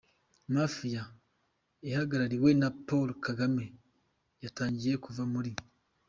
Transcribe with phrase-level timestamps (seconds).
[0.55, 1.03] Mafia
[1.89, 3.65] ihagarariwe na Paul Kagame
[4.43, 5.51] yatangiye kuva muri